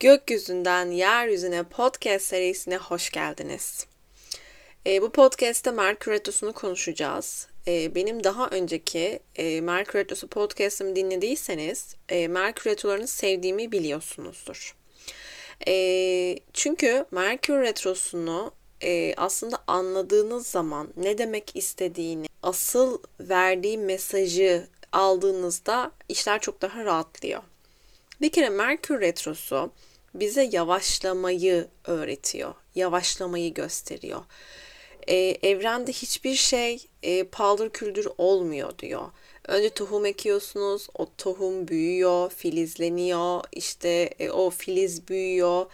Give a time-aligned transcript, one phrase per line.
[0.00, 3.86] Gökyüzünden Yeryüzüne podcast serisine hoş geldiniz.
[4.86, 7.48] E, bu podcast'te Merkür Retrosu'nu konuşacağız.
[7.66, 14.76] E, benim daha önceki e, Merkür Retrosu podcast'ımı dinlediyseniz e, Merkür Retrolarını sevdiğimi biliyorsunuzdur.
[15.68, 25.92] E, çünkü Merkür Retrosu'nu e, aslında anladığınız zaman ne demek istediğini, asıl verdiği mesajı aldığınızda
[26.08, 27.42] işler çok daha rahatlıyor.
[28.20, 29.72] Bir kere Merkür Retrosu
[30.14, 32.54] bize yavaşlamayı öğretiyor.
[32.74, 34.20] Yavaşlamayı gösteriyor.
[35.08, 39.10] Ee, evrende hiçbir şey e, paldır küldür olmuyor diyor.
[39.48, 45.66] Önce tohum ekiyorsunuz, o tohum büyüyor, filizleniyor, işte e, o filiz büyüyor,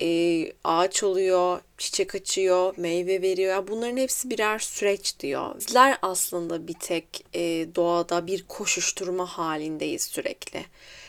[0.00, 3.68] e, ağaç oluyor, çiçek açıyor, meyve veriyor.
[3.68, 5.54] Bunların hepsi birer süreç diyor.
[5.58, 7.40] Bizler aslında bir tek e,
[7.74, 10.64] doğada bir koşuşturma halindeyiz sürekli.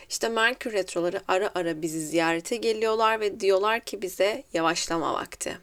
[0.09, 5.57] İşte Merkür retroları ara ara bizi ziyarete geliyorlar ve diyorlar ki bize yavaşlama vakti.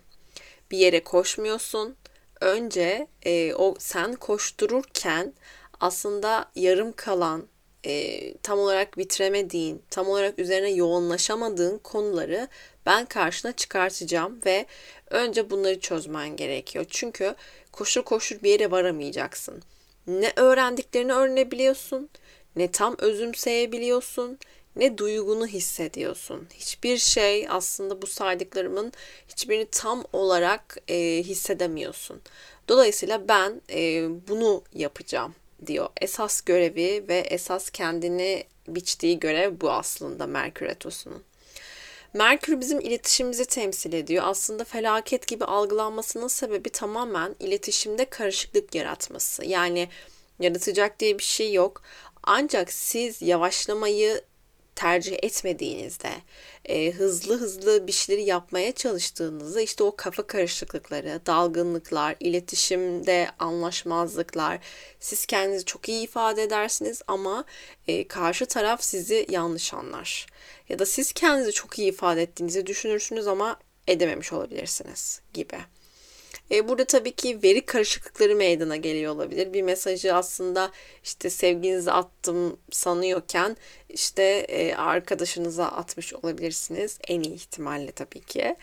[0.70, 1.96] Bir yere koşmuyorsun.
[2.40, 5.32] Önce e, o sen koştururken
[5.80, 7.46] aslında yarım kalan,
[7.84, 12.48] e, tam olarak bitiremediğin, tam olarak üzerine yoğunlaşamadığın konuları
[12.86, 14.66] ben karşına çıkartacağım ve
[15.10, 16.84] önce bunları çözmen gerekiyor.
[16.88, 17.34] Çünkü
[17.72, 19.62] koşur koşur bir yere varamayacaksın.
[20.06, 22.08] Ne öğrendiklerini öğrenebiliyorsun
[22.56, 24.38] ne tam özümseyebiliyorsun
[24.76, 26.48] ne duygunu hissediyorsun.
[26.54, 28.92] Hiçbir şey aslında bu saydıklarımın
[29.28, 32.22] hiçbirini tam olarak e, hissedemiyorsun.
[32.68, 35.34] Dolayısıyla ben e, bunu yapacağım
[35.66, 35.88] diyor.
[36.00, 41.22] Esas görevi ve esas kendini biçtiği görev bu aslında Merkür Retrosu'nun.
[42.14, 44.24] Merkür bizim iletişimimizi temsil ediyor.
[44.26, 49.44] Aslında felaket gibi algılanmasının sebebi tamamen iletişimde karışıklık yaratması.
[49.44, 49.88] Yani
[50.40, 51.82] yaratacak diye bir şey yok.
[52.22, 54.22] Ancak siz yavaşlamayı
[54.74, 56.10] tercih etmediğinizde,
[56.64, 64.58] e, hızlı hızlı bir şeyleri yapmaya çalıştığınızda işte o kafa karışıklıkları, dalgınlıklar, iletişimde anlaşmazlıklar,
[65.00, 67.44] siz kendinizi çok iyi ifade edersiniz ama
[67.88, 70.26] e, karşı taraf sizi yanlış anlar.
[70.68, 73.56] Ya da siz kendinizi çok iyi ifade ettiğinizi düşünürsünüz ama
[73.88, 75.58] edememiş olabilirsiniz gibi.
[76.52, 79.52] E, burada tabii ki veri karışıklıkları meydana geliyor olabilir.
[79.52, 80.70] Bir mesajı aslında
[81.04, 83.56] işte sevginize attım sanıyorken
[83.88, 86.98] işte e, arkadaşınıza atmış olabilirsiniz.
[87.08, 88.56] En iyi ihtimalle tabii ki.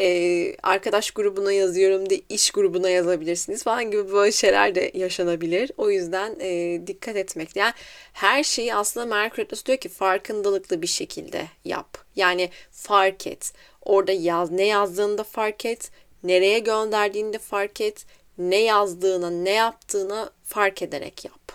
[0.00, 5.72] E, arkadaş grubuna yazıyorum de iş grubuna yazabilirsiniz falan gibi böyle şeyler de yaşanabilir.
[5.76, 7.56] O yüzden e, dikkat etmek.
[7.56, 7.72] Yani
[8.12, 11.98] her şeyi aslında Merkür diyor ki farkındalıklı bir şekilde yap.
[12.16, 13.52] Yani fark et.
[13.82, 15.90] Orada yaz, ne yazdığını da fark et
[16.24, 18.06] nereye gönderdiğini de fark et,
[18.38, 21.52] ne yazdığını, ne yaptığını fark ederek yap.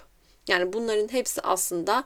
[0.48, 2.04] Yani bunların hepsi aslında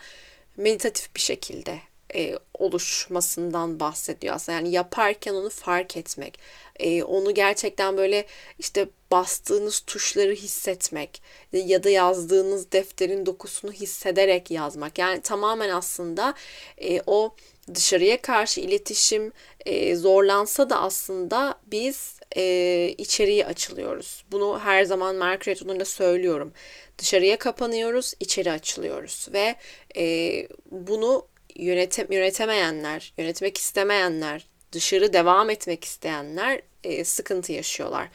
[0.58, 1.80] meditatif bir şekilde
[2.16, 4.58] e, oluşmasından bahsediyor aslında.
[4.58, 6.40] Yani yaparken onu fark etmek,
[6.80, 8.26] e, onu gerçekten böyle
[8.60, 11.22] işte bastığınız tuşları hissetmek
[11.54, 14.98] ya da yazdığınız defterin dokusunu hissederek yazmak.
[14.98, 16.34] Yani tamamen aslında
[16.78, 17.36] e, o
[17.74, 19.32] dışarıya karşı iletişim
[19.66, 24.24] e, zorlansa da aslında biz e, içeriye açılıyoruz.
[24.32, 26.54] Bunu her zaman Mark Reton'un söylüyorum.
[26.98, 29.56] Dışarıya kapanıyoruz, içeri açılıyoruz ve
[29.98, 38.10] e, bunu yönetem yönetemeyenler, yönetmek istemeyenler, dışarı devam etmek isteyenler e, sıkıntı yaşıyorlar.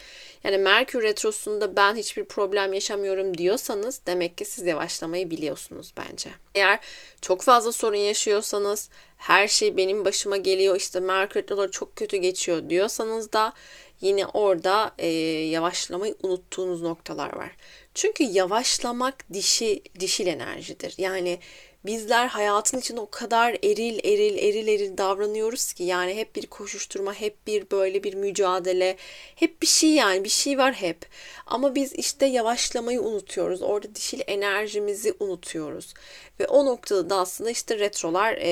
[0.44, 6.30] Yani Merkür Retrosu'nda ben hiçbir problem yaşamıyorum diyorsanız demek ki siz yavaşlamayı biliyorsunuz bence.
[6.54, 6.80] Eğer
[7.20, 12.70] çok fazla sorun yaşıyorsanız her şey benim başıma geliyor işte Merkür Retroları çok kötü geçiyor
[12.70, 13.52] diyorsanız da
[14.00, 15.06] yine orada e,
[15.46, 17.50] yavaşlamayı unuttuğunuz noktalar var.
[17.94, 20.94] Çünkü yavaşlamak dişi dişil enerjidir.
[20.98, 21.38] Yani
[21.88, 27.14] bizler hayatın için o kadar eril eril eril eril davranıyoruz ki yani hep bir koşuşturma,
[27.14, 28.96] hep bir böyle bir mücadele,
[29.34, 31.06] hep bir şey yani bir şey var hep.
[31.46, 33.62] Ama biz işte yavaşlamayı unutuyoruz.
[33.62, 35.94] Orada dişil enerjimizi unutuyoruz.
[36.40, 38.50] Ve o noktada da aslında işte retrolar e,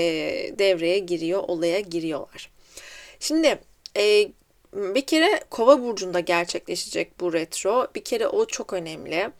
[0.58, 2.50] devreye giriyor, olaya giriyorlar.
[3.20, 3.58] Şimdi
[3.96, 4.28] e,
[4.72, 7.86] bir kere Kova burcunda gerçekleşecek bu retro.
[7.94, 9.30] Bir kere o çok önemli.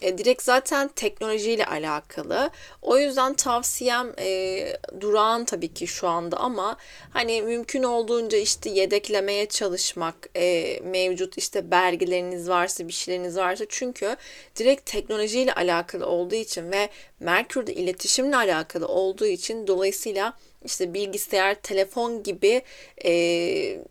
[0.00, 2.50] E, direkt zaten teknolojiyle alakalı.
[2.82, 6.76] O yüzden tavsiyem e, durağan tabii ki şu anda ama
[7.10, 14.16] hani mümkün olduğunca işte yedeklemeye çalışmak e, mevcut işte belgeleriniz varsa bir şeyleriniz varsa çünkü
[14.56, 16.88] direkt teknolojiyle alakalı olduğu için ve
[17.20, 22.62] Merkür'de iletişimle alakalı olduğu için dolayısıyla işte bilgisayar, telefon gibi
[23.04, 23.84] e,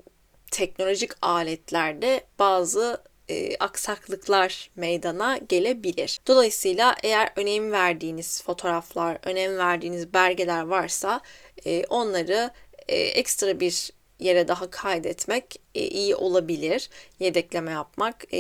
[0.52, 6.20] teknolojik aletlerde bazı e, aksaklıklar meydana gelebilir.
[6.28, 11.22] Dolayısıyla eğer önem verdiğiniz fotoğraflar, önem verdiğiniz belgeler varsa
[11.66, 12.52] e, onları
[12.88, 16.90] e, ekstra bir yere daha kaydetmek e, iyi olabilir.
[17.20, 18.40] Yedekleme yapmak e,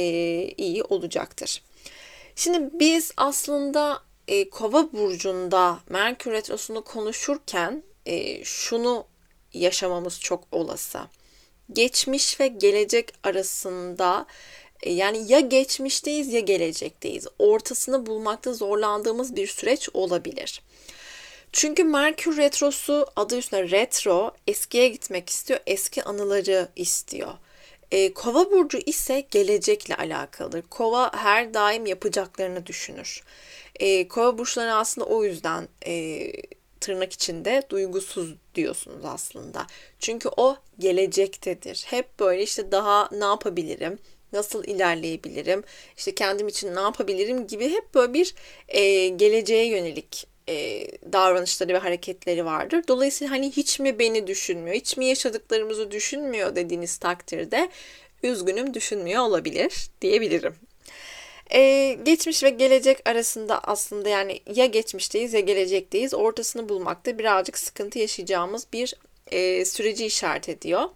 [0.57, 1.61] iyi olacaktır.
[2.35, 9.05] Şimdi biz aslında e, Kova burcunda Merkür retrosunu konuşurken e, şunu
[9.53, 10.99] yaşamamız çok olası.
[11.73, 14.25] Geçmiş ve gelecek arasında
[14.85, 17.27] yani ya geçmişteyiz ya gelecekteyiz.
[17.39, 20.61] Ortasını bulmakta zorlandığımız bir süreç olabilir.
[21.51, 27.33] Çünkü Merkür Retrosu adı üstünde retro, eskiye gitmek istiyor, eski anıları istiyor.
[27.91, 30.61] E, Kova burcu ise gelecekle alakalıdır.
[30.61, 33.23] Kova her daim yapacaklarını düşünür.
[33.75, 36.31] E, Kova burçları aslında o yüzden e,
[36.79, 39.67] tırnak içinde duygusuz diyorsunuz aslında.
[39.99, 41.83] Çünkü o gelecektedir.
[41.87, 43.99] Hep böyle işte daha ne yapabilirim,
[44.33, 45.63] nasıl ilerleyebilirim,
[45.97, 48.35] işte kendim için ne yapabilirim gibi hep böyle bir
[48.67, 52.83] e, geleceğe yönelik e, davranışları ve hareketleri vardır.
[52.87, 57.69] Dolayısıyla hani hiç mi beni düşünmüyor, hiç mi yaşadıklarımızı düşünmüyor dediğiniz takdirde
[58.23, 60.55] üzgünüm düşünmüyor olabilir diyebilirim.
[61.53, 66.13] Ee, geçmiş ve gelecek arasında aslında yani ya geçmişteyiz ya gelecekteyiz.
[66.13, 68.93] Ortasını bulmakta birazcık sıkıntı yaşayacağımız bir
[69.31, 70.89] e, süreci işaret ediyor.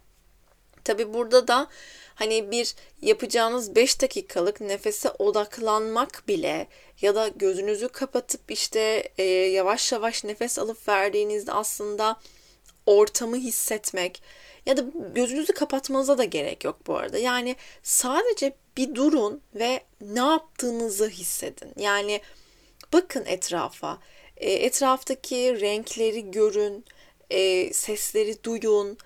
[0.84, 1.68] Tabi burada da
[2.14, 6.66] hani bir yapacağınız 5 dakikalık nefese odaklanmak bile
[7.02, 12.16] ya da gözünüzü kapatıp işte e, yavaş yavaş nefes alıp verdiğinizde aslında
[12.86, 14.22] ortamı hissetmek
[14.66, 14.84] ya da
[15.14, 17.18] gözünüzü kapatmanıza da gerek yok bu arada.
[17.18, 21.72] Yani sadece bir durun ve ne yaptığınızı hissedin.
[21.78, 22.20] Yani
[22.92, 23.98] bakın etrafa,
[24.36, 26.84] e, etraftaki renkleri görün,
[27.30, 28.98] e, sesleri duyun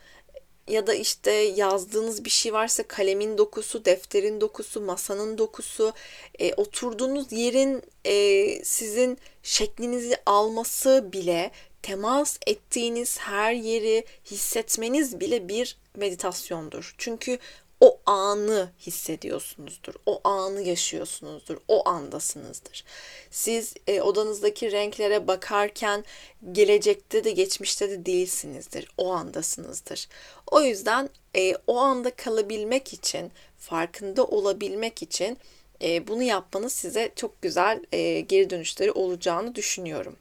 [0.69, 5.93] ya da işte yazdığınız bir şey varsa kalemin dokusu, defterin dokusu, masanın dokusu,
[6.39, 11.51] e, oturduğunuz yerin e, sizin şeklinizi alması bile
[11.83, 16.95] temas ettiğiniz her yeri hissetmeniz bile bir meditasyondur.
[16.99, 17.39] Çünkü
[17.81, 19.95] o anı hissediyorsunuzdur.
[20.07, 21.57] O anı yaşıyorsunuzdur.
[21.69, 22.85] O andasınızdır.
[23.31, 26.05] Siz e, odanızdaki renklere bakarken
[26.53, 28.89] gelecekte de geçmişte de değilsinizdir.
[28.99, 30.09] O andasınızdır.
[30.47, 35.39] O yüzden e, o anda kalabilmek için, farkında olabilmek için
[35.83, 40.17] e, bunu yapmanız size çok güzel e, geri dönüşleri olacağını düşünüyorum.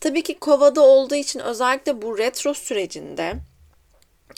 [0.00, 3.34] Tabii ki kovada olduğu için özellikle bu retro sürecinde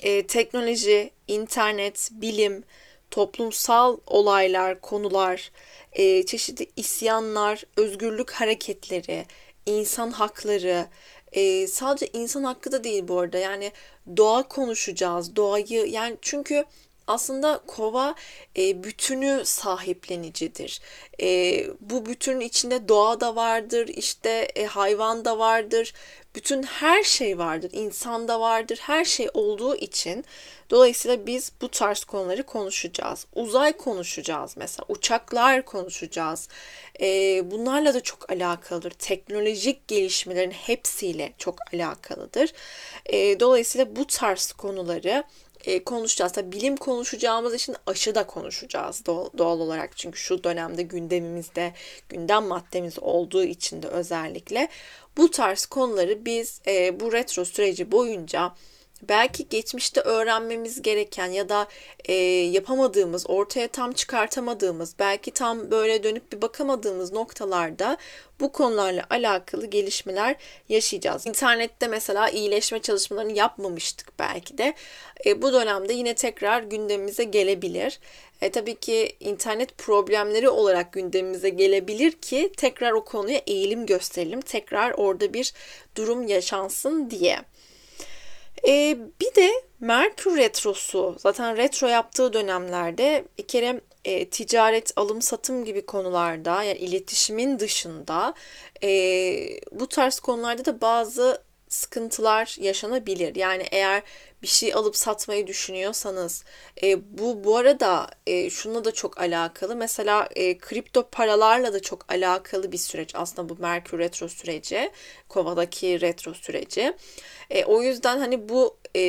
[0.02, 2.64] e, teknoloji, internet, bilim,
[3.10, 5.50] toplumsal olaylar, konular,
[5.92, 9.26] e, çeşitli isyanlar, özgürlük hareketleri,
[9.66, 10.86] insan hakları,
[11.32, 13.38] e, sadece insan hakkı da değil bu arada.
[13.38, 13.72] Yani
[14.16, 16.64] doğa konuşacağız, doğayı yani çünkü
[17.08, 18.14] aslında kova
[18.56, 20.80] e, bütünü sahiplenicidir.
[21.22, 25.92] E, bu bütünün içinde doğa da vardır, işte e, hayvan da vardır,
[26.34, 30.24] bütün her şey vardır, insan da vardır, her şey olduğu için
[30.70, 33.26] dolayısıyla biz bu tarz konuları konuşacağız.
[33.34, 36.48] Uzay konuşacağız mesela, uçaklar konuşacağız.
[37.00, 37.06] E,
[37.50, 38.90] bunlarla da çok alakalıdır.
[38.90, 42.52] Teknolojik gelişmelerin hepsiyle çok alakalıdır.
[43.06, 45.24] E, dolayısıyla bu tarz konuları
[45.64, 46.32] e, konuşacağız.
[46.32, 49.96] Tabii bilim konuşacağımız için aşı da konuşacağız doğal, olarak.
[49.96, 51.72] Çünkü şu dönemde gündemimizde
[52.08, 54.68] gündem maddemiz olduğu için de özellikle
[55.16, 58.52] bu tarz konuları biz e, bu retro süreci boyunca
[59.02, 61.68] belki geçmişte öğrenmemiz gereken ya da
[62.04, 67.96] e, yapamadığımız, ortaya tam çıkartamadığımız, belki tam böyle dönüp bir bakamadığımız noktalarda
[68.40, 70.36] bu konularla alakalı gelişmeler
[70.68, 71.26] yaşayacağız.
[71.26, 74.74] İnternette mesela iyileşme çalışmalarını yapmamıştık belki de.
[75.26, 78.00] E, bu dönemde yine tekrar gündemimize gelebilir.
[78.40, 84.40] E, tabii ki internet problemleri olarak gündemimize gelebilir ki tekrar o konuya eğilim gösterelim.
[84.40, 85.52] Tekrar orada bir
[85.96, 87.38] durum yaşansın diye.
[88.66, 89.50] E, bir de
[89.80, 96.78] Merkür Retrosu zaten retro yaptığı dönemlerde bir kere e, ticaret, alım satım gibi konularda yani
[96.78, 98.34] iletişimin dışında
[98.82, 98.90] e,
[99.72, 103.34] bu tarz konularda da bazı sıkıntılar yaşanabilir.
[103.36, 104.02] Yani eğer
[104.42, 106.44] bir şey alıp satmayı düşünüyorsanız
[106.82, 109.76] e, bu bu arada e, şununla da çok alakalı.
[109.76, 114.90] Mesela e, kripto paralarla da çok alakalı bir süreç aslında bu Merkür retro süreci,
[115.28, 116.94] Kova'daki retro süreci.
[117.50, 119.02] E, o yüzden hani bu e,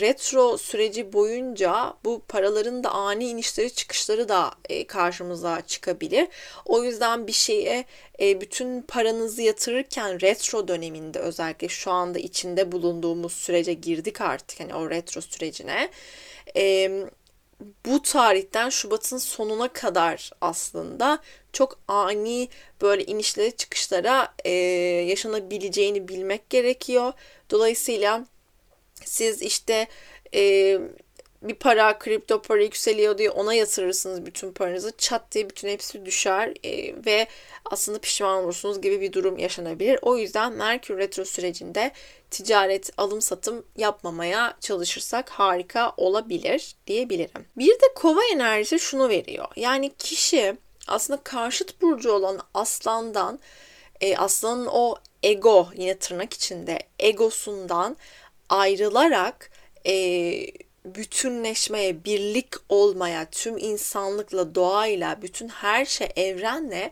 [0.00, 6.28] retro süreci boyunca bu paraların da ani inişleri çıkışları da e, karşımıza çıkabilir.
[6.64, 7.84] O yüzden bir şeye
[8.20, 14.74] e, bütün paranızı yatırırken retro döneminde özellikle şu anda içinde bulunduğumuz sürece girdik artık hani
[14.74, 15.90] o retro sürecine.
[16.56, 16.90] E,
[17.86, 21.18] bu tarihten Şubat'ın sonuna kadar aslında
[21.52, 22.48] çok ani
[22.80, 24.50] böyle inişlere çıkışlara e,
[25.08, 27.12] yaşanabileceğini bilmek gerekiyor.
[27.50, 28.26] Dolayısıyla
[29.04, 29.86] siz işte
[30.34, 30.78] e,
[31.42, 36.54] bir para kripto para yükseliyor diye ona yatırırsınız bütün paranızı çat diye bütün hepsi düşer
[36.64, 37.26] e, ve
[37.64, 39.98] aslında pişman olursunuz gibi bir durum yaşanabilir.
[40.02, 41.92] O yüzden Merkür Retro sürecinde
[42.30, 47.46] ticaret, alım satım yapmamaya çalışırsak harika olabilir diyebilirim.
[47.56, 49.48] Bir de kova enerjisi şunu veriyor.
[49.56, 53.38] Yani kişi aslında karşıt burcu olan aslandan
[54.00, 57.96] e, aslanın o ego yine tırnak içinde egosundan
[58.48, 59.50] ayrılarak
[59.86, 59.92] e,
[60.84, 66.90] bütünleşmeye, birlik olmaya, tüm insanlıkla, doğayla, bütün her şey evrenle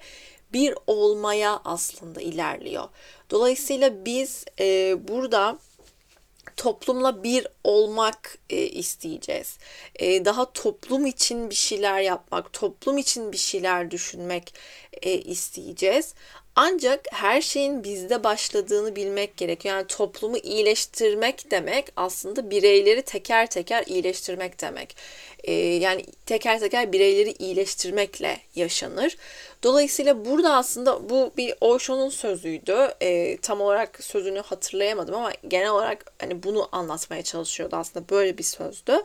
[0.52, 2.88] bir olmaya aslında ilerliyor.
[3.30, 5.58] Dolayısıyla biz e, burada
[6.56, 9.58] toplumla bir olmak e, isteyeceğiz.
[9.94, 14.54] E, daha toplum için bir şeyler yapmak, toplum için bir şeyler düşünmek
[15.02, 16.14] e, isteyeceğiz.
[16.58, 19.74] Ancak her şeyin bizde başladığını bilmek gerekiyor.
[19.74, 24.96] Yani toplumu iyileştirmek demek aslında bireyleri teker teker iyileştirmek demek.
[25.44, 29.16] Ee, yani teker teker bireyleri iyileştirmekle yaşanır.
[29.62, 32.94] Dolayısıyla burada aslında bu bir Osho'nun sözüydü.
[33.02, 38.44] Ee, tam olarak sözünü hatırlayamadım ama genel olarak hani bunu anlatmaya çalışıyordu aslında böyle bir
[38.44, 39.02] sözdü.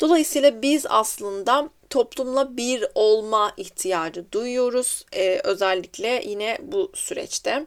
[0.00, 5.06] Dolayısıyla biz aslında toplumla bir olma ihtiyacı duyuyoruz.
[5.12, 7.66] Ee, özellikle yine bu süreçte.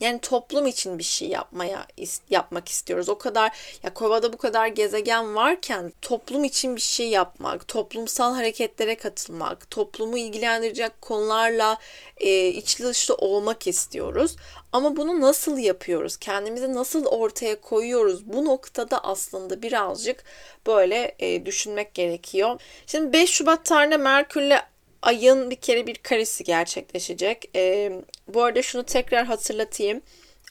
[0.00, 1.86] Yani toplum için bir şey yapmaya
[2.30, 3.08] yapmak istiyoruz.
[3.08, 3.52] O kadar
[3.82, 10.18] ya Kova'da bu kadar gezegen varken toplum için bir şey yapmak, toplumsal hareketlere katılmak, toplumu
[10.18, 11.78] ilgilendirecek konularla
[12.16, 14.36] e, içli dışlı olmak istiyoruz.
[14.72, 16.16] Ama bunu nasıl yapıyoruz?
[16.16, 18.32] Kendimizi nasıl ortaya koyuyoruz?
[18.32, 20.24] Bu noktada aslında birazcık
[20.66, 22.60] böyle e, düşünmek gerekiyor.
[22.86, 24.60] Şimdi 5 Şubat tarihinde Merkür'le
[25.02, 27.50] ayın bir kere bir karesi gerçekleşecek.
[27.56, 27.92] E,
[28.28, 30.02] bu arada şunu tekrar hatırlatayım.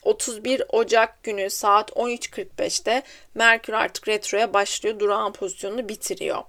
[0.02, 3.02] 31 Ocak günü saat 13.45'te
[3.34, 4.98] Merkür artık retroya başlıyor.
[4.98, 6.42] Durağan pozisyonunu bitiriyor.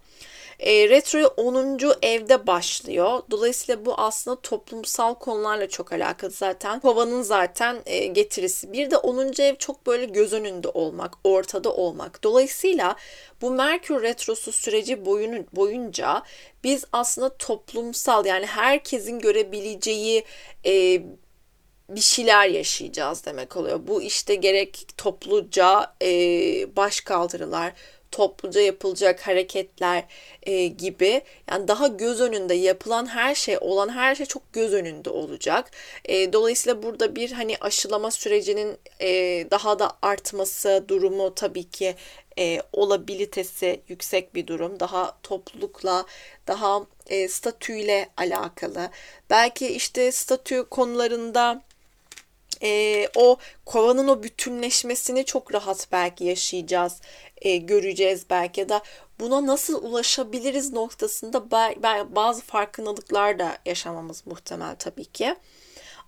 [0.61, 1.79] E, retroya 10.
[2.01, 3.21] evde başlıyor.
[3.31, 6.79] Dolayısıyla bu aslında toplumsal konularla çok alakalı zaten.
[6.79, 8.73] Kovanın zaten e, getirisi.
[8.73, 9.41] Bir de 10.
[9.41, 12.23] ev çok böyle göz önünde olmak, ortada olmak.
[12.23, 12.95] Dolayısıyla
[13.41, 16.23] bu Merkür retrosu süreci boyunu, boyunca
[16.63, 20.23] biz aslında toplumsal yani herkesin görebileceği
[20.65, 21.01] e,
[21.89, 23.79] bir şeyler yaşayacağız demek oluyor.
[23.87, 26.07] Bu işte gerek topluca e,
[26.75, 27.73] baş kaldırılar,
[28.11, 30.03] topluca yapılacak hareketler
[30.43, 35.09] e, gibi yani daha göz önünde yapılan her şey olan her şey çok göz önünde
[35.09, 35.71] olacak.
[36.05, 39.09] E, dolayısıyla burada bir hani aşılama sürecinin e,
[39.51, 41.95] daha da artması durumu tabii ki
[42.39, 44.79] e, olabilitesi yüksek bir durum.
[44.79, 46.05] Daha toplulukla,
[46.47, 48.89] daha e, statüyle alakalı.
[49.29, 51.63] Belki işte statü konularında
[52.63, 57.01] e, o kovanın o bütünleşmesini çok rahat belki yaşayacağız,
[57.37, 58.81] e, göreceğiz belki ya da
[59.19, 61.51] buna nasıl ulaşabiliriz noktasında
[62.15, 65.35] bazı farkındalıklar da yaşamamız muhtemel tabii ki.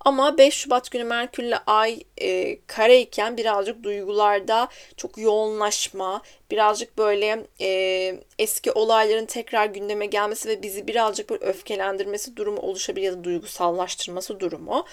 [0.05, 4.67] Ama 5 Şubat günü Merkürle Ay e, kareyken birazcık duygularda
[4.97, 12.35] çok yoğunlaşma, birazcık böyle e, eski olayların tekrar gündeme gelmesi ve bizi birazcık böyle öfkelendirmesi
[12.35, 14.85] durumu oluşabilir ya da duygusallaştırması durumu.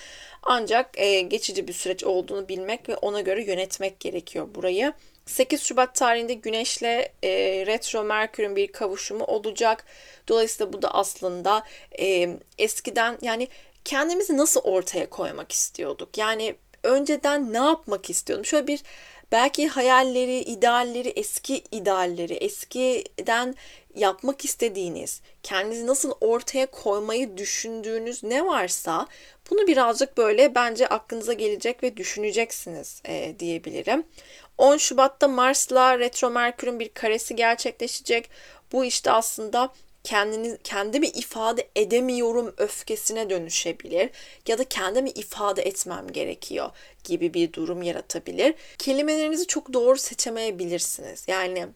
[0.43, 4.93] Ancak e, geçici bir süreç olduğunu bilmek ve ona göre yönetmek gerekiyor burayı.
[5.27, 6.83] 8 Şubat tarihinde Güneş'le
[7.23, 7.31] e,
[7.67, 9.85] retro Merkür'ün bir kavuşumu olacak.
[10.29, 11.65] Dolayısıyla bu da aslında
[11.99, 13.49] e, eskiden yani
[13.91, 16.19] kendimizi nasıl ortaya koymak istiyorduk?
[16.19, 18.45] Yani önceden ne yapmak istiyordum?
[18.45, 18.83] Şöyle bir
[19.33, 23.55] belki hayalleri, idealleri, eski idealleri, eskiden
[23.95, 29.07] yapmak istediğiniz, kendinizi nasıl ortaya koymayı düşündüğünüz ne varsa
[29.51, 34.05] bunu birazcık böyle bence aklınıza gelecek ve düşüneceksiniz e, diyebilirim.
[34.59, 38.31] 10 Şubat'ta Mars'la Retro Merkür'ün bir karesi gerçekleşecek.
[38.73, 39.73] Bu işte aslında
[40.05, 44.11] kendini kendimi ifade edemiyorum öfkesine dönüşebilir
[44.49, 46.71] ya da kendimi ifade etmem gerekiyor
[47.05, 48.55] gibi bir durum yaratabilir.
[48.79, 51.25] Kelimelerinizi çok doğru seçemeyebilirsiniz.
[51.29, 51.69] Yani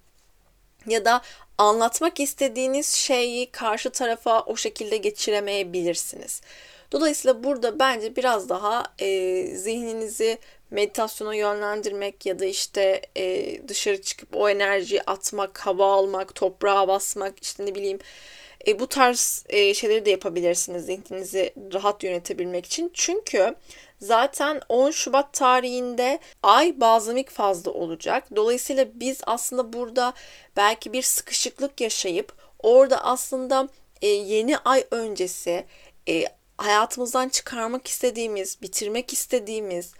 [0.87, 1.23] ya da
[1.59, 6.41] anlatmak istediğiniz şeyi karşı tarafa o şekilde geçiremeyebilirsiniz.
[6.93, 10.39] Dolayısıyla burada bence biraz daha e, zihninizi
[10.75, 17.43] meditasyona yönlendirmek ya da işte e, dışarı çıkıp o enerjiyi atmak, hava almak, toprağa basmak,
[17.43, 17.99] işte ne bileyim
[18.67, 22.91] e, bu tarz e, şeyleri de yapabilirsiniz zihninizi rahat yönetebilmek için.
[22.95, 23.55] Çünkü
[24.01, 28.37] zaten 10 Şubat tarihinde ay bazamik fazla olacak.
[28.37, 30.13] Dolayısıyla biz aslında burada
[30.57, 33.69] belki bir sıkışıklık yaşayıp orada aslında
[34.03, 35.65] e, yeni ay öncesi
[36.09, 36.25] e,
[36.59, 39.93] hayatımızdan çıkarmak istediğimiz, bitirmek istediğimiz,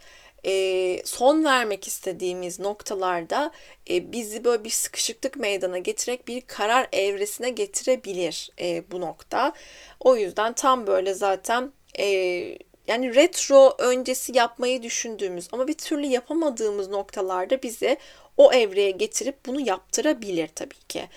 [0.45, 3.51] e, son vermek istediğimiz noktalarda
[3.89, 9.53] e, bizi böyle bir sıkışıklık meydana getirerek bir karar evresine getirebilir e, bu nokta.
[9.99, 12.05] O yüzden tam böyle zaten e,
[12.87, 17.97] yani retro öncesi yapmayı düşündüğümüz ama bir türlü yapamadığımız noktalarda bizi
[18.37, 21.09] o evreye getirip bunu yaptırabilir tabii ki.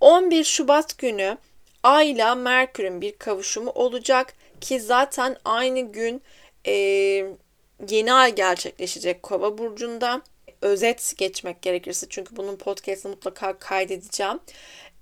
[0.00, 1.38] 11 Şubat günü
[1.82, 6.22] Ay ile Merkür'ün bir kavuşumu olacak ki zaten aynı gün
[6.66, 6.74] e,
[7.88, 10.22] yeni ay gerçekleşecek Kova burcunda.
[10.62, 14.40] Özet geçmek gerekirse çünkü bunun podcast'ını mutlaka kaydedeceğim.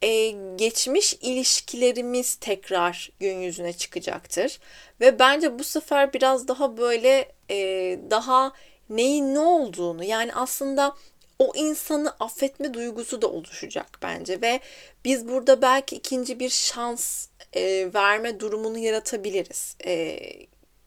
[0.03, 4.59] Ee, geçmiş ilişkilerimiz tekrar gün yüzüne çıkacaktır.
[5.01, 7.57] Ve bence bu sefer biraz daha böyle e,
[8.11, 8.53] daha
[8.91, 10.97] neyin ne olduğunu yani aslında
[11.39, 14.61] o insanı affetme duygusu da oluşacak bence ve
[15.05, 20.19] biz burada belki ikinci bir şans e, verme durumunu yaratabiliriz e,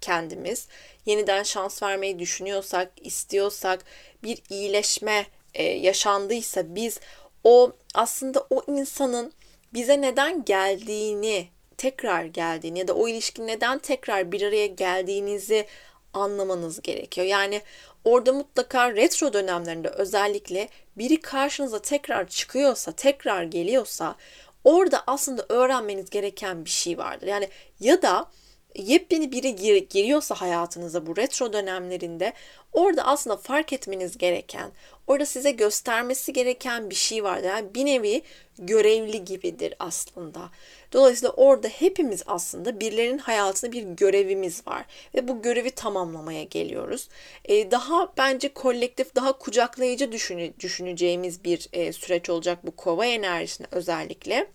[0.01, 0.67] kendimiz.
[1.05, 3.85] Yeniden şans vermeyi düşünüyorsak, istiyorsak,
[4.23, 6.99] bir iyileşme e, yaşandıysa biz
[7.43, 9.33] o aslında o insanın
[9.73, 11.47] bize neden geldiğini,
[11.77, 15.65] tekrar geldiğini ya da o ilişki neden tekrar bir araya geldiğinizi
[16.13, 17.27] anlamanız gerekiyor.
[17.27, 17.61] Yani
[18.03, 24.15] orada mutlaka retro dönemlerinde özellikle biri karşınıza tekrar çıkıyorsa, tekrar geliyorsa
[24.63, 27.27] orada aslında öğrenmeniz gereken bir şey vardır.
[27.27, 27.49] Yani
[27.79, 28.31] ya da
[28.75, 32.33] yepyeni biri gir, giriyorsa hayatınıza bu retro dönemlerinde
[32.73, 34.71] orada aslında fark etmeniz gereken,
[35.07, 37.47] orada size göstermesi gereken bir şey vardır.
[37.47, 38.21] Yani bir nevi
[38.59, 40.49] görevli gibidir aslında.
[40.93, 47.09] Dolayısıyla orada hepimiz aslında birilerinin hayatında bir görevimiz var ve bu görevi tamamlamaya geliyoruz.
[47.45, 53.67] Ee, daha bence kolektif, daha kucaklayıcı düşünü, düşüneceğimiz bir e, süreç olacak bu kova enerjisine
[53.71, 54.47] özellikle.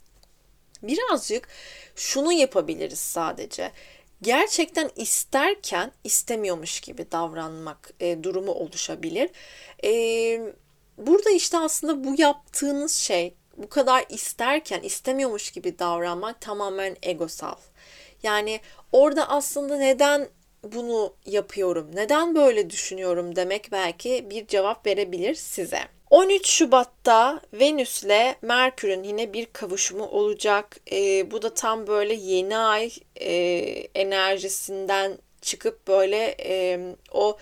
[0.83, 1.49] Birazcık
[1.97, 3.73] şunu yapabiliriz sadece
[4.23, 9.31] gerçekten isterken istemiyormuş gibi davranmak e, durumu oluşabilir.
[9.85, 9.93] E,
[10.99, 17.57] burada işte aslında bu yaptığınız şey bu kadar isterken istemiyormuş gibi davranmak tamamen egosal.
[18.23, 18.61] Yani
[18.93, 20.29] orada aslında neden
[20.65, 25.81] bunu yapıyorum, neden böyle düşünüyorum demek belki bir cevap verebilir size.
[26.11, 30.77] 13 Şubat'ta Venüs'le Merkür'ün yine bir kavuşumu olacak.
[30.93, 33.31] E, bu da tam böyle yeni ay e,
[33.95, 36.81] enerjisinden çıkıp böyle e,
[37.13, 37.39] o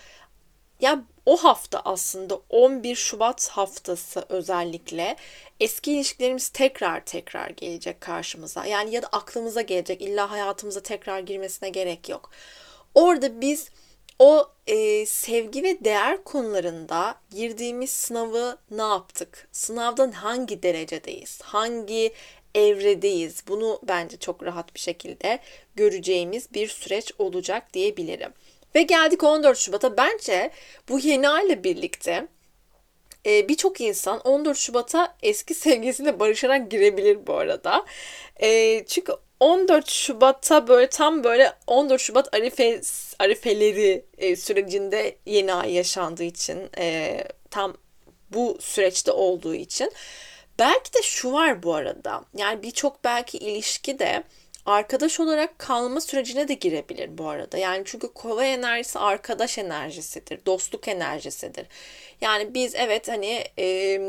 [0.79, 5.15] ya o hafta aslında 11 Şubat haftası özellikle
[5.59, 8.65] eski ilişkilerimiz tekrar tekrar gelecek karşımıza.
[8.65, 10.01] Yani ya da aklımıza gelecek.
[10.01, 12.31] İlla hayatımıza tekrar girmesine gerek yok.
[12.95, 13.69] Orada biz
[14.19, 19.47] o e, sevgi ve değer konularında girdiğimiz sınavı ne yaptık?
[19.51, 21.41] Sınavdan hangi derecedeyiz?
[21.41, 22.13] Hangi
[22.55, 23.43] evredeyiz?
[23.47, 25.39] Bunu bence çok rahat bir şekilde
[25.75, 28.33] göreceğimiz bir süreç olacak diyebilirim.
[28.75, 29.97] Ve geldik 14 Şubat'a.
[29.97, 30.51] Bence
[30.89, 32.27] bu yeni ayla birlikte
[33.25, 37.85] e, birçok insan 14 Şubat'a eski sevgilisiyle barışarak girebilir bu arada.
[38.41, 42.81] E, çünkü 14 Şubat'ta böyle tam böyle 14 Şubat Arife
[43.19, 47.77] Arifeleri e, sürecinde yeni ay yaşandığı için e, tam
[48.29, 49.91] bu süreçte olduğu için
[50.59, 52.25] belki de şu var bu arada.
[52.37, 54.23] Yani birçok belki ilişki de
[54.65, 57.57] arkadaş olarak kalma sürecine de girebilir bu arada.
[57.57, 61.65] Yani çünkü kova enerjisi arkadaş enerjisidir, dostluk enerjisidir.
[62.21, 63.99] Yani biz evet hani e,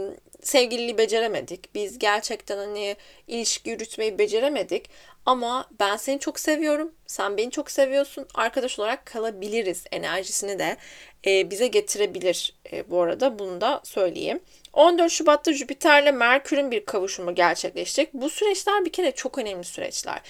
[0.43, 1.75] sevgililiği beceremedik.
[1.75, 2.97] Biz gerçekten hani
[3.29, 4.91] ilişki yürütmeyi beceremedik.
[5.27, 6.93] Ama ben seni çok seviyorum.
[7.07, 8.27] Sen beni çok seviyorsun.
[8.35, 10.77] Arkadaş olarak kalabiliriz enerjisini de
[11.27, 13.39] e, bize getirebilir e, bu arada.
[13.39, 14.41] Bunu da söyleyeyim.
[14.73, 18.15] 14 Şubat'ta Jüpiter'le Merkür'ün bir kavuşumu gerçekleşecek.
[18.15, 20.21] Bu süreçler bir kere çok önemli süreçler.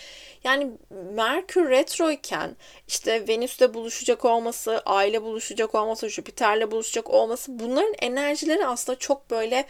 [0.44, 0.70] Yani
[1.14, 2.56] Merkür retro iken
[2.88, 9.66] işte Venüs'le buluşacak olması, Ay'la buluşacak olması, Jüpiter'le buluşacak olması bunların enerjileri aslında çok böyle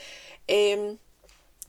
[0.50, 0.78] e,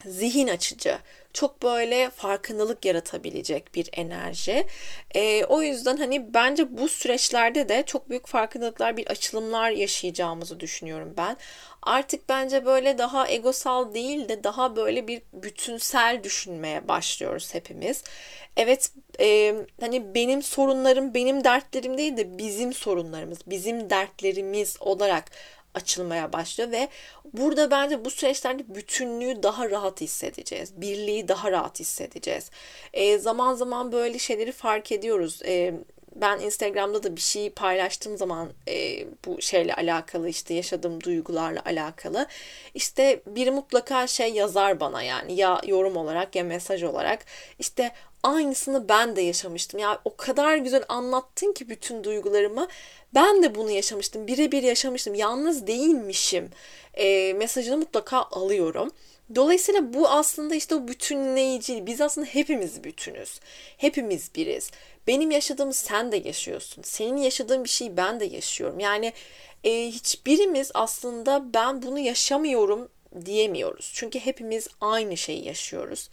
[0.06, 0.98] zihin açıcı,
[1.34, 4.68] çok böyle farkındalık yaratabilecek bir enerji.
[5.16, 11.14] E, o yüzden hani bence bu süreçlerde de çok büyük farkındalıklar, bir açılımlar yaşayacağımızı düşünüyorum
[11.18, 11.38] ben.
[11.82, 18.04] Artık bence böyle daha egosal değil de daha böyle bir bütünsel düşünmeye başlıyoruz hepimiz.
[18.58, 25.32] Evet e, hani benim sorunlarım benim dertlerim değil de bizim sorunlarımız, bizim dertlerimiz olarak
[25.76, 26.90] açılmaya başlıyor ve
[27.34, 30.82] burada bence bu süreçlerde bütünlüğü daha rahat hissedeceğiz.
[30.82, 32.50] Birliği daha rahat hissedeceğiz.
[32.94, 35.42] E, zaman zaman böyle şeyleri fark ediyoruz.
[35.46, 35.74] E,
[36.16, 42.28] ben Instagram'da da bir şey paylaştığım zaman e, bu şeyle alakalı işte yaşadığım duygularla alakalı
[42.74, 47.26] işte biri mutlaka şey yazar bana yani ya yorum olarak ya mesaj olarak
[47.60, 47.92] işte
[48.24, 49.80] aynısını ben de yaşamıştım.
[49.80, 52.68] Ya o kadar güzel anlattın ki bütün duygularımı.
[53.14, 54.28] Ben de bunu yaşamıştım.
[54.28, 55.16] Birebir yaşamıştım.
[55.16, 56.50] Yalnız değilmişim.
[56.94, 58.92] E, mesajını mutlaka alıyorum.
[59.36, 61.86] Dolayısıyla bu aslında işte o bütünleyici.
[61.86, 63.40] Biz aslında hepimiz bütünüz.
[63.78, 64.72] Hepimiz biriz.
[65.08, 66.82] Benim yaşadığımı sen de yaşıyorsun.
[66.82, 68.80] Senin yaşadığın bir şeyi ben de yaşıyorum.
[68.80, 69.14] Yani
[69.64, 72.90] e, hiçbirimiz aslında ben bunu yaşamıyorum
[73.26, 73.92] diyemiyoruz.
[73.94, 76.10] Çünkü hepimiz aynı şeyi yaşıyoruz.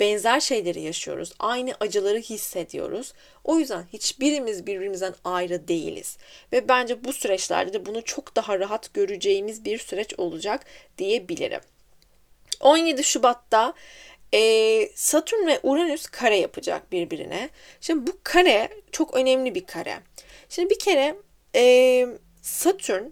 [0.00, 1.32] Benzer şeyleri yaşıyoruz.
[1.38, 3.12] Aynı acıları hissediyoruz.
[3.44, 6.16] O yüzden hiçbirimiz birbirimizden ayrı değiliz.
[6.52, 10.64] Ve bence bu süreçlerde de bunu çok daha rahat göreceğimiz bir süreç olacak
[10.98, 11.60] diyebilirim.
[12.60, 13.74] 17 Şubat'ta
[14.34, 17.50] e, Satürn ve Uranüs kare yapacak birbirine.
[17.80, 19.98] Şimdi bu kare çok önemli bir kare.
[20.48, 21.16] Şimdi bir kere
[21.54, 22.06] e,
[22.42, 23.04] Satürn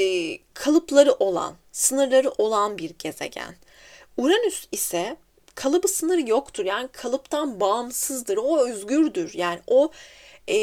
[0.00, 3.54] e, kalıpları olan, sınırları olan bir gezegen.
[4.16, 5.16] Uranüs ise
[5.54, 6.64] kalıbı sınırı yoktur.
[6.64, 8.36] Yani kalıptan bağımsızdır.
[8.36, 9.34] O özgürdür.
[9.34, 9.90] Yani o
[10.48, 10.56] e,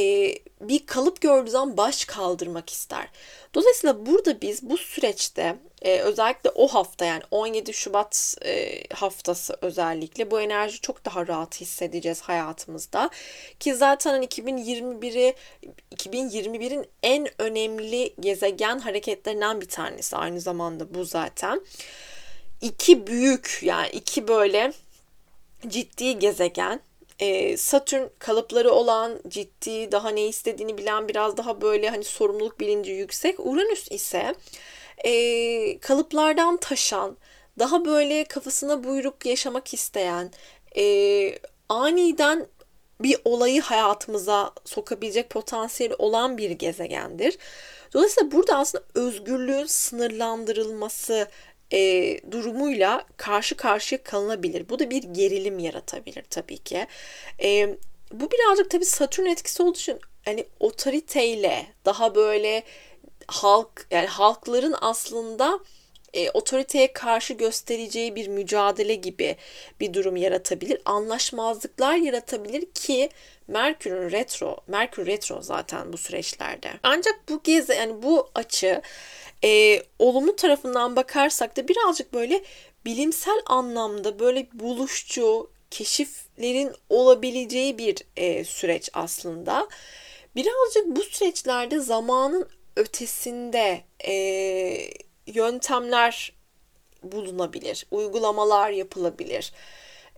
[0.61, 3.07] bir kalıp gördüğü zaman baş kaldırmak ister.
[3.53, 10.31] Dolayısıyla burada biz bu süreçte e, özellikle o hafta yani 17 Şubat e, haftası özellikle
[10.31, 13.09] bu enerji çok daha rahat hissedeceğiz hayatımızda.
[13.59, 21.61] Ki zaten 2021'i hani 2021'in en önemli gezegen hareketlerinden bir tanesi aynı zamanda bu zaten.
[22.61, 24.73] İki büyük yani iki böyle
[25.67, 26.81] ciddi gezegen
[27.19, 32.91] e, Satürn kalıpları olan ciddi daha ne istediğini bilen biraz daha böyle hani sorumluluk bilinci
[32.91, 34.35] yüksek Uranüs ise
[35.05, 37.17] e, kalıplardan taşan
[37.59, 40.31] daha böyle kafasına buyruk yaşamak isteyen
[40.77, 40.83] e,
[41.69, 42.47] aniden
[43.01, 47.37] bir olayı hayatımıza sokabilecek potansiyeli olan bir gezegendir.
[47.93, 51.27] Dolayısıyla burada aslında özgürlüğün sınırlandırılması
[51.73, 54.69] e, durumuyla karşı karşıya kalınabilir.
[54.69, 56.87] Bu da bir gerilim yaratabilir tabii ki.
[57.43, 57.77] E,
[58.11, 62.63] bu birazcık tabii Satürn etkisi olduğu için hani otoriteyle daha böyle
[63.27, 65.59] halk yani halkların aslında
[66.13, 69.35] e, otoriteye karşı göstereceği bir mücadele gibi
[69.79, 70.81] bir durum yaratabilir.
[70.85, 73.09] Anlaşmazlıklar yaratabilir ki
[73.49, 76.71] Merkür'ün retro, Merkür retro zaten bu süreçlerde.
[76.83, 78.81] Ancak bu gezi yani bu açı
[79.43, 82.43] e, olumlu tarafından bakarsak da birazcık böyle
[82.85, 89.67] bilimsel anlamda böyle buluşçu, keşiflerin olabileceği bir e, süreç aslında.
[90.35, 94.13] Birazcık bu süreçlerde zamanın ötesinde e,
[95.27, 96.33] yöntemler
[97.03, 99.53] bulunabilir, uygulamalar yapılabilir.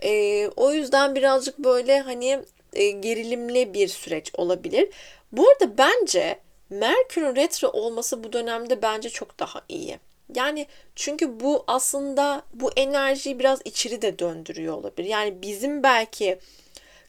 [0.04, 2.40] E, o yüzden birazcık böyle hani
[2.74, 4.90] e, gerilimli bir süreç olabilir.
[5.32, 10.00] Bu arada bence Merkür'ün retro olması bu dönemde bence çok daha iyi.
[10.36, 15.08] Yani çünkü bu aslında bu enerjiyi biraz içeri de döndürüyor olabilir.
[15.08, 16.40] Yani bizim belki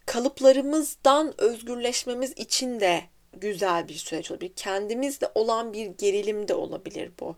[0.07, 3.03] kalıplarımızdan özgürleşmemiz için de
[3.41, 4.53] güzel bir süreç olabilir.
[4.57, 7.37] Kendimizde olan bir gerilim de olabilir bu.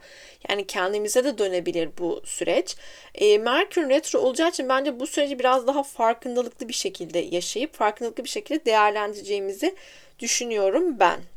[0.48, 2.76] Yani kendimize de dönebilir bu süreç.
[3.14, 8.24] E, Merkür retro olacağı için bence bu süreci biraz daha farkındalıklı bir şekilde yaşayıp farkındalıklı
[8.24, 9.74] bir şekilde değerlendireceğimizi
[10.18, 11.33] düşünüyorum ben.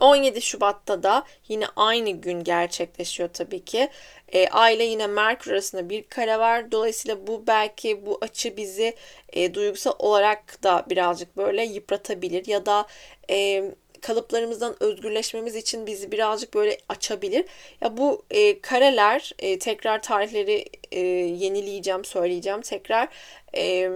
[0.00, 3.88] 17 Şubat'ta da yine aynı gün gerçekleşiyor tabii ki.
[4.32, 6.72] E, Ay yine Merkür arasında bir kare var.
[6.72, 8.94] Dolayısıyla bu belki bu açı bizi
[9.32, 12.86] e, duygusal olarak da birazcık böyle yıpratabilir ya da
[13.30, 13.64] e,
[14.00, 17.44] kalıplarımızdan özgürleşmemiz için bizi birazcık böyle açabilir.
[17.80, 23.08] Ya bu e, kareler e, tekrar tarihleri e, yenileyeceğim, söyleyeceğim tekrar.
[23.56, 23.90] E,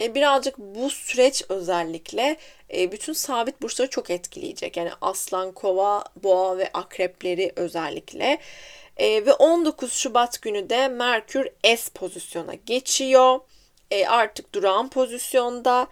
[0.00, 2.36] e, birazcık bu süreç özellikle
[2.74, 4.76] e, bütün sabit burçları çok etkileyecek.
[4.76, 8.38] Yani aslan, kova, boğa ve akrepleri özellikle.
[8.96, 13.40] E, ve 19 Şubat günü de Merkür S pozisyona geçiyor.
[14.08, 15.86] Artık durağan pozisyonda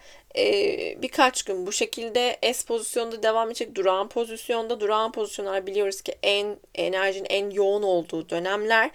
[1.01, 3.75] birkaç gün bu şekilde S pozisyonda devam edecek.
[3.75, 4.79] Durağan pozisyonda.
[4.79, 8.91] Durağan pozisyonlar biliyoruz ki en enerjinin en yoğun olduğu dönemler.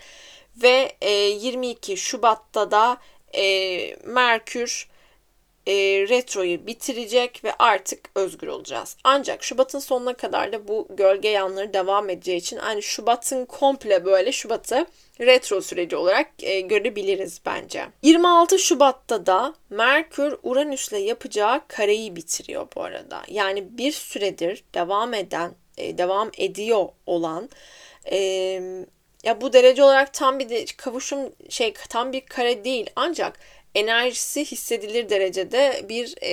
[0.63, 2.99] Ve e, 22 Şubat'ta da
[3.35, 4.89] e, Merkür
[5.69, 5.73] e,
[6.09, 8.97] retroyu bitirecek ve artık özgür olacağız.
[9.05, 14.33] Ancak Şubat'ın sonuna kadar da bu gölge yanları devam edeceği için hani Şubat'ın komple böyle
[14.33, 14.87] Şubat'ı
[15.21, 17.87] retro süreci olarak e, görebiliriz bence.
[18.03, 23.23] 26 Şubat'ta da Merkür Uranüs'le yapacağı kareyi bitiriyor bu arada.
[23.29, 27.51] Yani bir süredir devam eden, e, devam ediyor olan
[28.11, 28.19] e,
[29.25, 33.41] ya bu derece olarak tam bir de, kavuşum şey tam bir kare değil ancak
[33.79, 36.31] enerjisi hissedilir derecede bir e,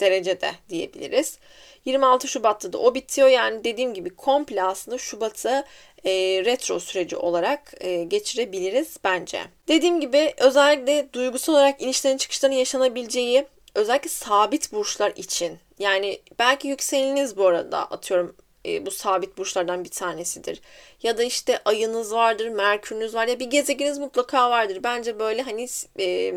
[0.00, 1.38] derecede diyebiliriz.
[1.84, 3.28] 26 Şubat'ta da o bitiyor.
[3.28, 5.64] Yani dediğim gibi komple aslında Şubat'ı
[6.04, 6.10] e,
[6.44, 9.40] retro süreci olarak e, geçirebiliriz bence.
[9.68, 17.36] Dediğim gibi özellikle duygusal olarak inişlerin çıkışların yaşanabileceği özellikle sabit burçlar için yani belki yükseleniniz
[17.36, 20.60] bu arada atıyorum e, bu sabit burçlardan bir tanesidir.
[21.02, 24.80] Ya da işte ayınız vardır, merkürünüz var ya bir gezegeniniz mutlaka vardır.
[24.84, 25.66] Bence böyle hani
[25.98, 26.34] e,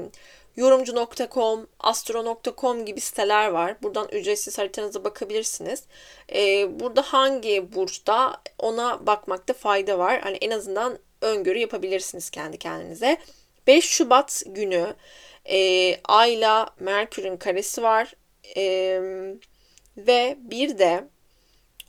[0.55, 3.83] yorumcu.com, astro.com gibi siteler var.
[3.83, 5.83] Buradan ücretsiz haritanıza bakabilirsiniz.
[6.35, 10.19] E, burada hangi burçta ona bakmakta fayda var.
[10.21, 13.17] Hani en azından öngörü yapabilirsiniz kendi kendinize.
[13.67, 14.95] 5 Şubat günü
[15.45, 18.13] e, Ayla Merkür'ün karesi var.
[18.57, 19.01] E,
[19.97, 21.03] ve bir de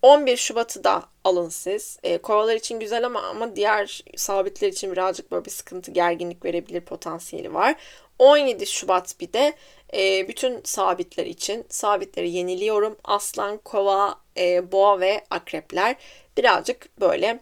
[0.03, 1.99] 11 Şubat'ı da alın siz.
[2.03, 6.81] E, kovalar için güzel ama ama diğer sabitler için birazcık böyle bir sıkıntı, gerginlik verebilir
[6.81, 7.77] potansiyeli var.
[8.21, 9.53] 17 Şubat bir de
[9.95, 12.97] e, bütün sabitler için sabitleri yeniliyorum.
[13.05, 15.97] Aslan, kova, e, boğa ve akrepler
[16.37, 17.41] birazcık böyle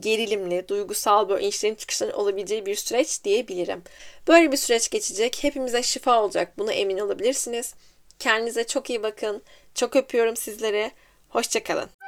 [0.00, 3.82] gerilimli, duygusal böyle inişlerin çıkışların olabileceği bir süreç diyebilirim.
[4.28, 5.44] Böyle bir süreç geçecek.
[5.44, 6.58] Hepimize şifa olacak.
[6.58, 7.74] Buna emin olabilirsiniz.
[8.18, 9.42] Kendinize çok iyi bakın.
[9.74, 10.90] Çok öpüyorum sizleri.
[11.28, 11.99] Hoşçakalın.